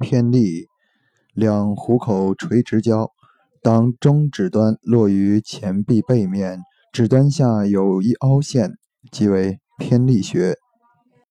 [0.00, 0.66] 偏立，
[1.34, 3.10] 两虎口垂直交，
[3.62, 6.60] 当中指端落于前臂背面，
[6.92, 8.72] 指端下有一凹陷，
[9.10, 10.56] 即为偏立穴。